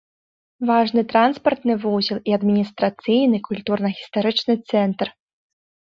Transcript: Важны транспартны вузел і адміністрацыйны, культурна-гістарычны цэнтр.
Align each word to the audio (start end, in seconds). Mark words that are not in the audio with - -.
Важны 0.69 1.01
транспартны 1.11 1.73
вузел 1.83 2.17
і 2.31 2.35
адміністрацыйны, 2.39 3.37
культурна-гістарычны 3.49 4.53
цэнтр. 4.73 5.07